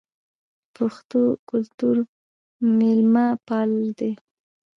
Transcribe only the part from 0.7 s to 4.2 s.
پښتو کلتور میلمه پال دی